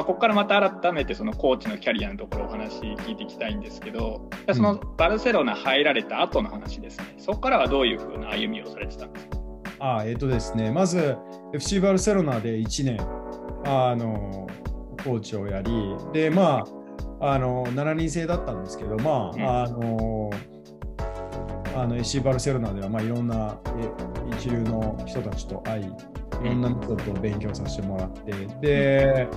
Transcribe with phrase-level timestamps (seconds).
[0.00, 9.38] まあ、ここからまた改めてそのコーチのキャリアのところお話聞いていきたいんですけど、そのバルセロナ入られた後の話ですね、そこからはどういうふうな歩みをされてたんですか？
[9.80, 11.18] あえっ、ー、とですね、まず
[11.52, 12.98] FC バルセロナで1年、
[13.66, 14.46] あの
[15.04, 15.70] コーチをやり、
[16.14, 16.64] で、ま
[17.20, 20.30] あ、あの7人制だったんですけど、まあ、うん、あの
[21.76, 23.58] あの FC バルセロナでは、まあ、いろんな
[24.32, 25.88] 一流の人たちと会い、い
[26.42, 28.32] ろんなメソッドを勉強させてもらって、
[28.62, 29.28] で、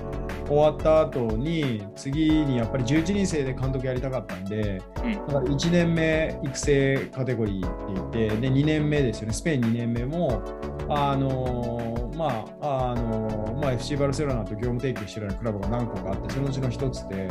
[0.46, 4.82] 終わった後に、次にやっぱり11人生で監督やりたかったんで、
[5.26, 10.42] だから1年目育成カテゴリーって言って、で、2年目ですよね、スペイン2年目も、
[10.88, 17.28] あのまあ、あのまあ、FC バルセロナと業務提携してるようなクラブが何個かあって、そのうちの一つで、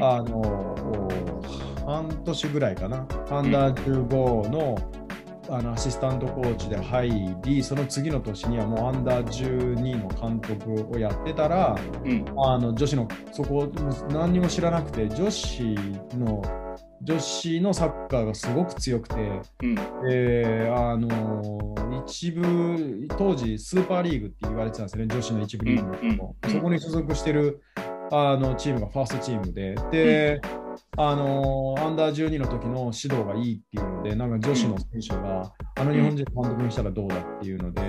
[0.00, 1.08] あの
[1.86, 4.76] 半年ぐらいかな、アンダー15の
[5.50, 13.70] あのアシスタントコーチで入り、その次の年にはもうアンダー12の監督をやってたら、うん、あの女子の、そこ、
[14.10, 15.62] 何にも知らなくて、女子
[16.16, 16.42] の、
[17.02, 19.14] 女子のサッカーがすごく強くて、
[19.62, 19.78] うん、
[20.10, 27.62] えー、あの一部、当時スーパーリーグって言われてたんですよね、女子の一部リーグの、うん、そこに所属してる
[28.10, 30.40] あのチームがファーストチームで、で、
[31.00, 37.80] あのアンダー12の時の指導がいいっていうので、なんか女子の選手が、あの日本人監督にしたらどうだっていうので、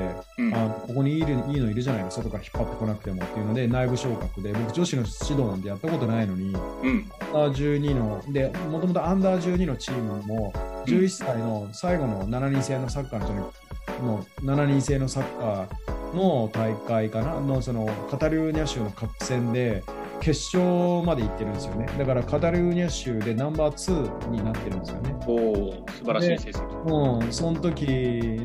[0.53, 10.53] あここにいるいいのいるじゃないか、外から引っ張ってこなくてもっていうので、内部昇格で、僕、女子の指導なんてやったことないのに、アンダー12の、で、もともとアンダー12のチームも、
[10.85, 13.51] 11歳の最後の7人制のサッカーの
[14.03, 19.83] の7人制のサッカーの大会かなのそのカタルーニャ州のカップ戦で
[20.19, 21.87] 決勝まで行ってるんですよね。
[21.97, 25.15] だからカタルーニャ州でナンバー2になってるんですよね。
[25.27, 27.19] おお、素晴らしい成績。
[27.19, 27.85] うん、その時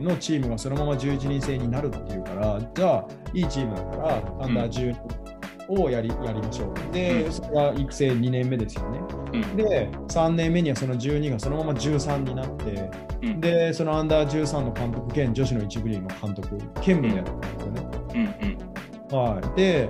[0.00, 5.24] のチームがそのまま11人制になるっていうから、じゃあ、いいチームだから、アンダー10
[5.68, 6.94] をやりやりましょう。
[6.94, 9.00] で、それが育成2年目ですよね。
[9.32, 12.90] うん、で、3年目にはその12がそのまま13になって、
[13.22, 17.82] うん、で、そのアンダー13の監督兼女子の一部リーグの監督兼務でやったんですよね。
[18.14, 19.88] うんうん、はい、で、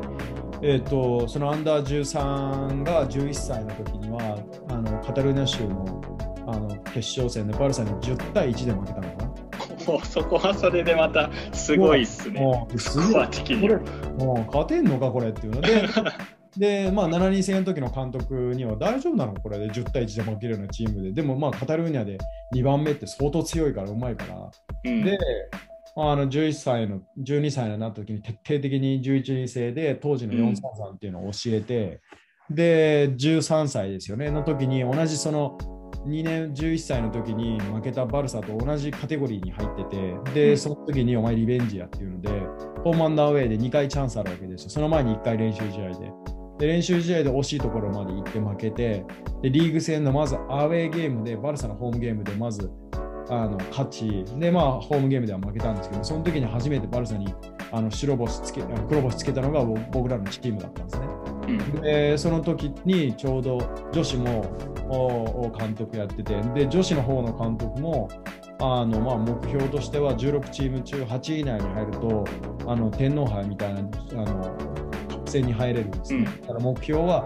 [0.67, 4.39] えーと、そのアンダー13が11歳の時には
[4.71, 6.03] あのカタルーニャ州の
[6.47, 9.93] あの決勝戦でバルサに10対1で負けたのかな。
[9.93, 12.41] もうそこはそれでまたすごいっすね。
[12.41, 13.69] もうスコア的に。
[14.19, 15.83] もう勝てんのかこれっていうので。
[16.57, 19.35] で、まあ、7人制の時の監督には大丈夫なの？
[19.35, 21.13] これで10対1で負けるようなチームで。
[21.13, 22.17] でも、まあ、カタルーニャで
[22.55, 24.51] 2番目って相当強いから、うまいから。
[24.85, 25.19] うん、で、
[25.97, 32.01] あの11歳の、12歳になった時に徹底的に11人制で当時の433っていうのを教えて、
[32.51, 35.57] うん、で、13歳ですよね、の時に同じその
[36.07, 42.31] 2年11歳の時に負けたバルサと同じカテゴリーに入ってて、で、うん、その時にお前リベンジやっていうので、
[42.83, 44.71] ホームアンダーウェイで2回チャンスあるわけですよ。
[44.71, 46.13] その前に1回練習試合で。
[46.59, 49.05] で練習試合で惜しいところまで行って負けて
[49.43, 52.71] で、リーグ戦のまずアウェーゲームで、バルサのホームゲームでまず
[53.29, 57.35] あの勝ちで、まあ、ホームゲームでは負けたんですけど、その時に初めてバルサに
[57.73, 61.07] あの白星つけ黒星つけたのが僕らのチームだったんですね。
[61.47, 63.59] うん、でその時にちょうど
[63.93, 68.09] 女子も監督やっててで女子の方の監督も
[68.61, 72.25] あのまあ目標としては16チーム中8位以内に入ると
[72.67, 74.57] あの天皇杯みたいなあの
[75.27, 76.21] 戦に入れるんですね。
[76.21, 77.25] うん、だから目標は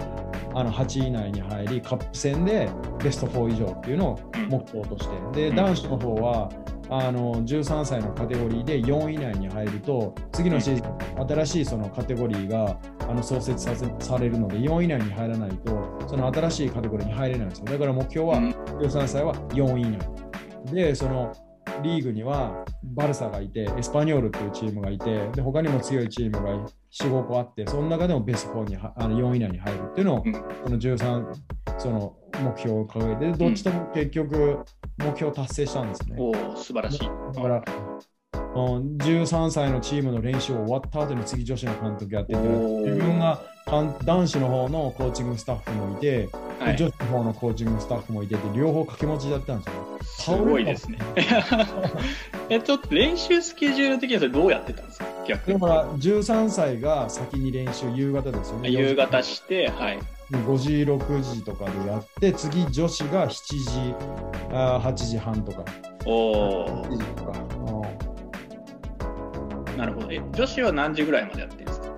[0.54, 2.70] あの8位以内に入り、カップ戦で
[3.02, 6.50] ベスト4以上っていうのを目標として、で男子の方は
[6.90, 17.64] あの13歳のカテゴリーで4位以内に入ると、次のシーズン、新しいそのカテゴリーがあの創設させされるので、4位以内に入らないと、その新しいカテゴリーに入れないんですよ。
[17.66, 19.98] だから目標は、13歳は4位以内。
[20.72, 21.32] で、その
[21.82, 26.54] リーグにはバルサがいて、エスパニョールっていうチームがいて、で他にも強いチームが
[26.90, 30.28] 4、5個あって、その中でもベスト4にあの4位以内に入るっていうのを、こ
[30.70, 31.26] の13、
[31.78, 34.58] その目標を掲げて、どっちとも結局、
[34.98, 36.16] 目標達成したんですね。
[36.18, 36.98] お素晴らしい。
[37.34, 37.64] だから
[38.54, 43.40] 13歳のチームの練習終わった後に次女子の監督やってて自分が
[44.04, 50.36] 男子の方のコーチングスタッフもいて、はい、女子の方のコーチングスタッフもいてて両方掛け持ちだったんですよ。
[50.38, 50.98] すごいですね。
[52.50, 55.06] えちょっと練習スケジュール的にはどうやってたんですか？
[55.26, 58.70] 逆だから13歳が先に練習夕方ですよね。
[58.70, 59.98] 夕方して、はい。
[60.30, 63.94] 5時、6時とかでやって、次女子が7時、
[64.52, 65.64] あ8時半とか。
[66.04, 66.86] おお。
[69.76, 70.12] なるほど。
[70.12, 71.88] え、女子は何時ぐらいまでやってるんですか？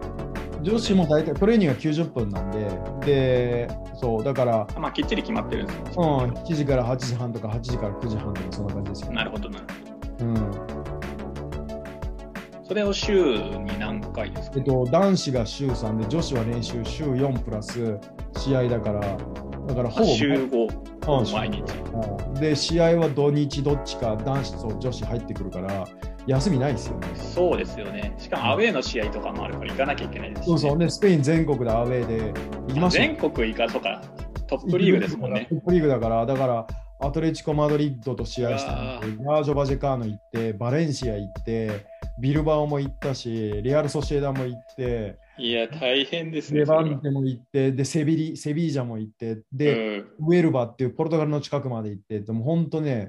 [0.62, 2.68] 女子も大体トレーニングが90分なんで、
[3.06, 9.64] で、そう、だから、まあ、きっちり決まってるんですうん、7時から8時半とか、8時から9時半とか、そんな感じですよ、なるほど、なる
[10.18, 10.30] ほど。
[10.30, 10.52] うん。
[12.64, 17.98] それを週に何回ですか、えっと、男子が週3で、女子は練習週4プラス
[18.36, 19.00] 試合だから、
[19.66, 21.62] だからほぼ週5、毎日、
[22.40, 25.86] で、試合は土日どっちか男子と女子入ってくるから、
[26.26, 27.08] 休みないですよね。
[27.14, 28.14] そうですよね。
[28.18, 30.78] しかもアウェーの試合とかもあるから行かなきゃいけないです、ね、そうそう。
[30.78, 32.32] で、スペイン全国でアウェーで
[32.68, 34.02] 行きまし全国行かそうか。
[34.46, 35.46] トップリーグですもんね。
[35.48, 36.66] トップリーグだから、だから、
[37.02, 41.86] アトレチコ・マドリッドと試合したガージョ・バジェカーノ行って、バレンシア行って、
[42.20, 46.60] ビルバオも行ったし、レアル・ソシエダも行って、いや、大変ですね。
[46.60, 53.08] レバンテも行って、で、セビリ、セビージャも行って、で、うん、ウェルバっていうポルトガルの近くまで行って、でも本当ね、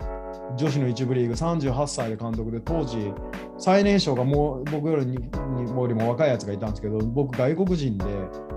[0.58, 3.14] 女子の一部リーグ38歳で監督で当時
[3.58, 8.06] 最年少がもう僕よりによりも若いやつがいたんですけど僕外国人で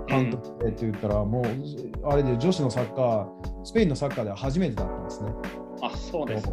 [0.07, 5.29] 監督でって言ったら、もうあれで女子のサッカースペインのサッカーでは初めてだったんですね。
[5.81, 6.51] あそうです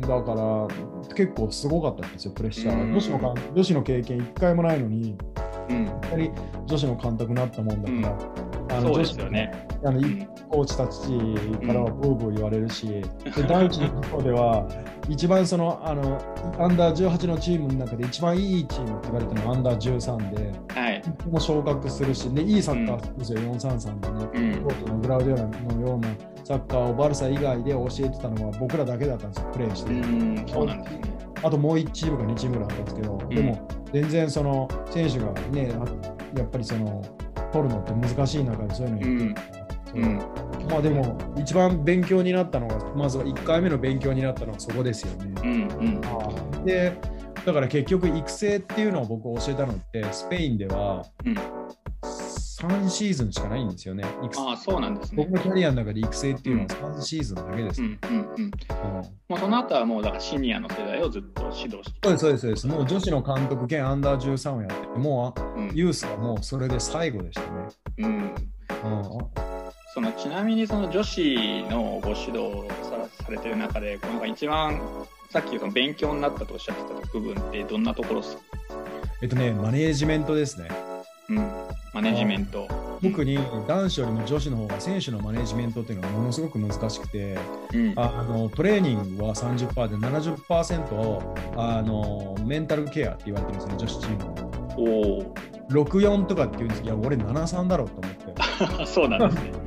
[0.00, 2.90] だから結構すごかったんですよプレッシャー。
[2.90, 5.16] 女子の女子の経験1回もないのに、
[5.68, 5.90] うん、
[6.66, 8.16] 女子の監督になったもんだか
[8.68, 10.00] ら、あの女子のねあの、
[10.48, 13.04] コーチたちからはブーブー言われるし、で
[13.48, 14.66] 第一の方では
[15.08, 16.20] 一番そのあの
[16.58, 23.18] アンダー18のチームの中で一番いいチームって言われたのはアンダー13で、はい、も昇格するし、でいいサッカーするん。
[23.18, 26.08] ですよ、433でね、コーチのグラウディオラのような
[26.44, 29.92] サッカーをバルサ以外で教えてたのは僕らだけだったんですよ、プレーして。
[29.92, 30.44] うん。
[30.46, 31.00] そうなんですね。
[31.42, 35.68] あともう1チームか2チームぐらいあったんですけど、でも全然その選手がね、
[36.36, 37.00] やっぱりその
[37.52, 39.34] 取るのって難しい中でそういうのやっ
[39.92, 40.06] てる、う。
[40.06, 40.18] ん、
[40.68, 45.40] まあでも一番勉強になったのがまずは1回目の勉強になったのはそこですよね。
[45.44, 45.50] うん
[46.56, 46.92] うん、で
[47.46, 51.04] だから結局育成っていうのを僕教えたのってスペインでは
[52.68, 54.04] 3シーズンしかないんですよね。
[54.36, 55.24] あそうなんですね。
[55.24, 57.82] 僕のキャリアの中で育成っていうのは3シーズンだけです。
[57.82, 58.50] うんうんうん、
[59.28, 62.66] もうその後はもうだからシニアの世代をずっと指導してそうですそうですそうです。
[62.66, 67.48] もう女子の監督兼アンダー13をやって、もう、うん、ユースはもうそれで最後でしたね。
[67.98, 68.34] うん。
[68.84, 69.04] うん、
[69.94, 74.80] そのちなみにその女子のご指導さされてる中で、この一番
[75.30, 78.42] さっきその勉強になったとおっしゃってた部分ってどんなところですか？
[79.22, 80.68] えっとね、マネージメントですね。
[81.28, 81.36] うん、
[81.92, 82.68] マネジメント。
[83.02, 87.36] 特に男子よりも女子の方が選手のマネジメントっていうのはものすごく難しくて、
[87.74, 95.34] うん、あのトレーニングは30%で70%あのメンタルケアって言われてるんですね、女子チームお
[95.70, 98.86] 64とかっていうんですけど、いや、俺73だろうと思って。
[98.86, 99.52] そうなんですね。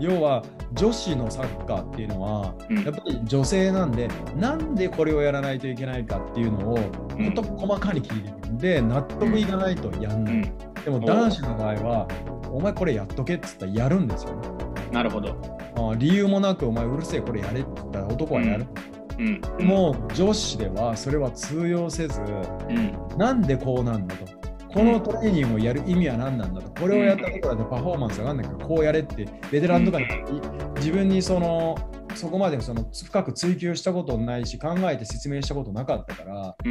[0.00, 6.78] 要は女子のサッカーっていうのは、うん、やっぱり女性なんでなんでこれをやらないといけないかっていうのを
[7.16, 10.42] 本当細かに聞いてくるんで納得いかないとやんない、うん、
[10.84, 12.08] でも男子の場合は
[12.50, 14.48] お前これやっとけっつったらやるんですよね。
[14.92, 15.36] なるほど。
[15.76, 18.66] あ理由もなくお前うるせえこれやれって言ったら男はやる、
[19.18, 19.40] うん。
[19.58, 24.44] うん、もう女子ではそれは通用せず、うん、なんでこうなんだと。
[24.74, 30.06] このトレーニングをやる意味は何なんだと、これをやったところでパフォーマンス上がんないから、こうやれって、ベテランとかに
[30.78, 31.76] 自分にその
[32.14, 36.68] そこまでその深く追求したことないし、考えて説明したことなかったから、考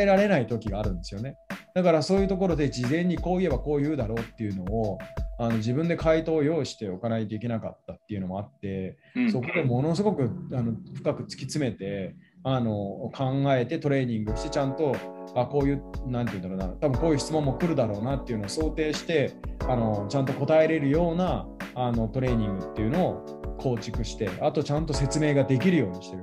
[0.00, 1.36] えられない時があるんですよね。
[1.74, 4.98] だからそういうところで事前にこう言えばこう言うだろうっていうのを
[5.38, 8.96] あの自分で回答を用意しておかないといけなかったっていうのもあって、
[9.30, 14.96] そこでものすごくあの深く突き詰めてあの考えてトレーニングしてちゃんと
[15.34, 19.34] あこういうなんて言うんだろうな多分こういう質問も来るだろうなっていうのを想定して
[19.68, 26.22] あのちゃんと答えれるようなあのトレーニングっていうのを構築してあとちゃんと説明ができるようにしてる。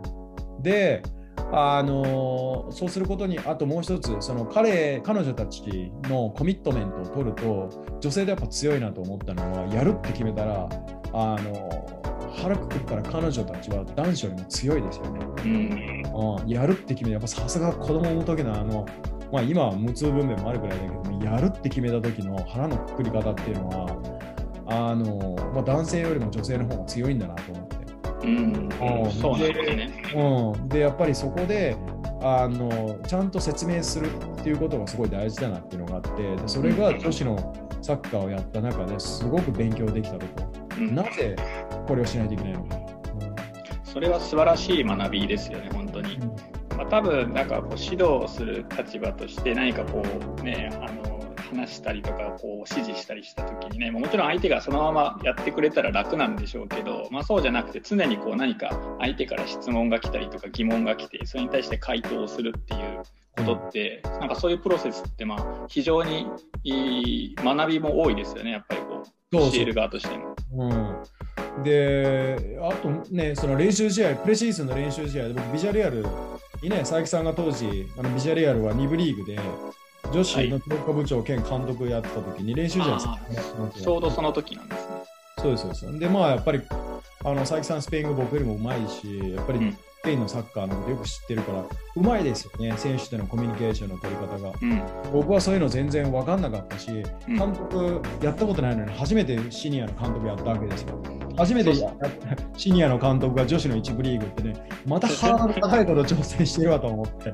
[0.62, 1.04] で
[1.52, 10.68] あのそうすることにあともう一つその彼彼女たちのコミットメントを取ると女性でやっぱ強いなと思ったのはやるって決めたら
[11.14, 11.96] あの
[12.36, 16.04] 腹くくったら彼女たちは男子よりも強いですよね。
[16.14, 18.86] うん、やるって決めやっぱさすが子供を産む時のあの、
[19.32, 23.86] まあ、今は無痛分娩もあるぐらいだけどもやるって決めた時の腹のくくり方っていうのは
[24.68, 27.76] あの、まあ、男性よりも女性の方が強いんだなと思って。
[28.24, 28.70] うん、
[29.06, 30.04] うん、そうなんですね。
[30.16, 31.76] うん、でやっぱりそこで
[32.22, 41.36] あのちゃんと説明するっていうことがすごい大事だなっていうのがあってでそれが女子のサッカーをやった中ですごく勉強できたところ、うん、なぜ
[41.88, 42.78] これをしないといけないのか。
[43.84, 46.20] それは素晴らしい学びですよね、本当に。
[46.76, 50.04] まあ、多分なんかこう指導する立場として何かこ
[50.40, 51.15] うねあの
[51.50, 63.04] 話したりとかこう指示したりした時にねもちろん相手がそのままやってくれたら楽なんでしょうけど、まあ、そうじゃなくて常にこう何か相手から質問が来たりとか疑問が来てそれに対して回答をするっていう
[63.38, 66.26] ことって、なんかそういうプロセスってまあ非常に
[66.64, 70.36] いい学びも多いですよねやっぱりこう教える側としても。
[70.54, 70.96] うん
[71.64, 76.06] で、あとね、その練習試合、プレシーズンの練習試合で僕、ビジャレアル
[76.62, 79.40] にね、佐伯さんが当時、あのビジュアレアルは2部リーグで、
[80.14, 83.00] 女子の教科部長兼監督やってた時に練習じゃないで
[83.42, 84.96] すか、ちょうどその時なんですね。
[85.38, 86.00] そうです、そうです。
[86.00, 86.62] で、まあ、やっぱり、
[87.24, 91.64] あの佐伯さん、スペイン語僕よりもうまいし、やっぱり、スペインのサッカーのことよく知ってるから、
[91.96, 94.54] うまいですよね、選手とのコミュニケーションの取り方が。
[94.62, 94.82] うん、
[95.12, 96.92] 僕はそういうの全然分かんなかったし、
[97.28, 101.02] 監督やったことないのに、初めてシニアの監督やったわけですよ。
[101.38, 101.74] 初めて
[102.56, 107.34] シニアの監督が女子の一部リーグってね、またハードル高いこと挑戦してるわと思って。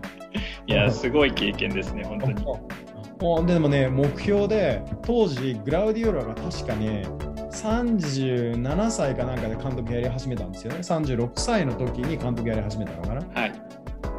[0.72, 2.46] いや、すごい経験ですね、本当に。
[3.22, 7.04] もうでもね、目標で、当時、グラウディオラが確かね、
[7.52, 10.80] 37歳かなんかで監督やり始めたんですよね。
[10.80, 13.42] 36歳の時に監督やり始めたのかな。
[13.42, 13.54] はい、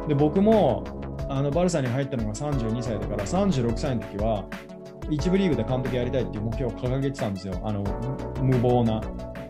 [0.07, 0.83] で僕も
[1.27, 4.45] あのバルサに入ったのが32歳だから36歳の時は
[5.09, 7.59] 一部リーグで監督やりたいっていう目標を掲げてたんですよ。
[7.63, 7.83] あの
[8.41, 9.01] 無謀な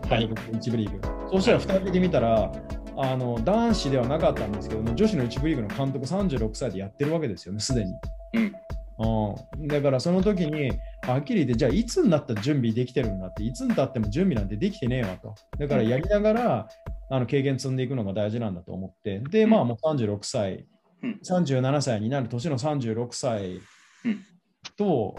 [0.08, 1.08] 監督一部リーグ。
[1.08, 2.50] はい、そうしたら2人で見たら、
[2.96, 7.92] あの男子ではなかったんですけども、女子の一部リーグの監督36歳でやってるわけですよね、すでに。
[8.34, 8.54] うん。
[8.96, 10.70] うん、だからその時に
[11.02, 15.34] はっきり言ってじゃあいつになったら準備できてるんだっていつにたっても準備なんてできてねえわと。
[15.58, 16.68] だからやりながら、
[17.10, 19.18] あの経験積んでいくのが大事なんだと思って。
[19.18, 20.66] でまあもう36歳、
[21.02, 23.60] うん、37歳になる年の36歳
[24.76, 25.14] と、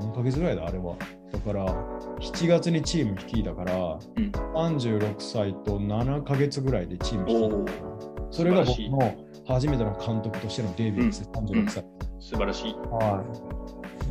[0.00, 0.96] 何ヶ月ぐらいだあれは。
[1.32, 11.84] だから7月にチーム率いたから、うん、36歳と7ヶ月ぐらいでチーム率いたそれが僕の初めての監督としてのデビューです、うん、36歳。
[12.20, 12.74] 素晴らしい。
[12.90, 13.24] は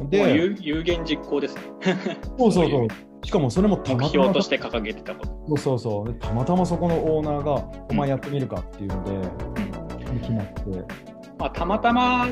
[0.06, 0.10] い。
[0.10, 1.62] で、有有言実行ですね。
[2.38, 2.88] そうそうそう。
[3.26, 4.04] しかもそれもたまたま。
[4.08, 5.32] 目標として掲げてたこと。
[5.48, 6.14] そうそうそう。
[6.16, 10.62] たまたまそこのオーナーが、お前やってみるかっていうので、うん、決まって。
[11.38, 12.28] まあ、たまたま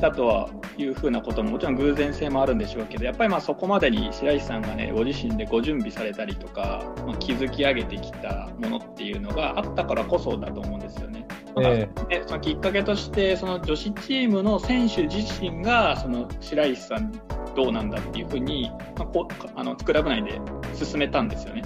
[0.00, 0.50] だとは
[0.82, 11.26] いうふうなことももちろん偶然性もあるんでしょうけどやっぱりまあそこまでに白石さんがねご自身でご準備されたりとか、まあ、築き上げてきたものっていうのがあったからこそだと思うんですよね。
[11.60, 17.12] えー、そのきっかけとしてその女子チームの選手自身がその白石さん
[17.54, 20.40] どうなんだっていうふうに、まあ、こあのクラブ内で
[20.74, 21.62] 進めたんですよね。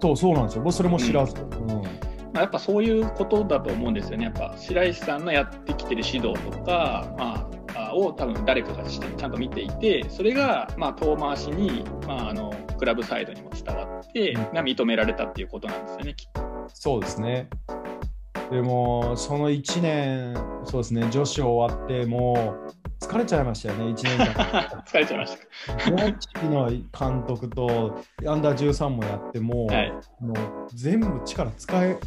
[0.00, 0.70] そうそうなんですよ。
[0.70, 1.34] それも知らず。
[1.40, 2.06] うん、うん
[2.40, 4.24] やっぱそういうことだと思うんですよね。
[4.24, 7.65] やっぱ白石さんのやってきてる指導とか、まあ、
[7.96, 16.42] を多分誰かがちゃんと見ていて、それがまあ遠回しに、まあ、あのクラブサイドにも伝わって、が認められたっていうことなんですよね、きっと。
[16.68, 17.48] そうですね。
[18.50, 20.34] でも、その1年、
[20.64, 24.82] そうですね、女子終わって、もう疲れちゃいましたよね、1年間。
[24.86, 25.90] 疲れちゃいました。
[26.44, 30.36] の監督とアンダー13もやっても、はい、もう
[30.74, 31.98] 全部力使え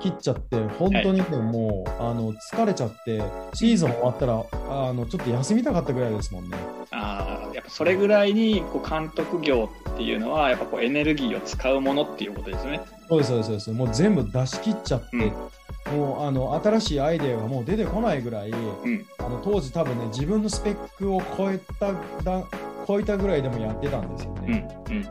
[0.00, 3.22] 切っちゃって、本当にもうあの疲れちゃって、
[3.54, 6.56] シーズン終わったらあのちょっと休みたかったぐらいですもんね。
[6.90, 12.80] あやっぱそれぐらいにこう監督業っていうのは、やっぱこうエネルギーを使うものっていうことですね。
[13.08, 21.92] そうです、そうです、もう全部出し切っちゃって、うん、もうあの新しいアイデアがもう出てこないぐらい、うん、あの当時多分ね、自分のスペックを超えた
[22.22, 22.44] だ
[22.86, 24.68] 超えたぐらいでもやってたんですよね。
[24.88, 25.02] うん、うん、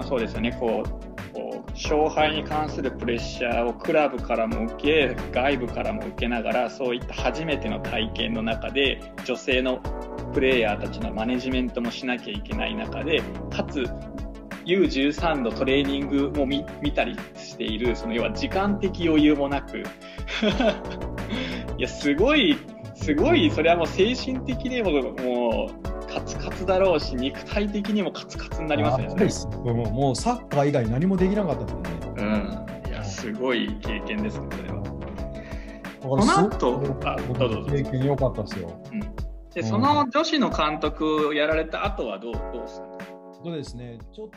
[0.00, 0.56] うん、そうですよね。
[0.58, 1.01] こう
[1.82, 9.78] 勝敗に関するプレッシャーをクラブからも受け外部からも受けながらそういった初めての体験の中で女性の
[10.32, 13.20] プレイヤーたちのマネジメントもしなきゃいけない中で
[13.50, 13.84] かつ
[14.64, 19.82] U13 のトレーニングも見たりしているその要は時間的余裕もなく。
[21.78, 22.56] いやすごい
[22.94, 25.91] すごいそれはもう精神的にももう
[26.62, 29.08] カツカツだろうし、肉体的にもカツカツになりますね。
[29.72, 31.82] もうもうサッカー以外何もできなかったですね。
[32.16, 32.66] うん。
[32.88, 34.82] いや、すごい経験ですね、それは。
[36.00, 37.64] この後、あ、どうぞ。
[37.70, 38.80] 経験良かったですよ。
[38.92, 39.00] うん。
[39.54, 42.86] で、その女子の監督をやられた後はどう、どうする
[43.44, 44.36] そうですね、ちょっと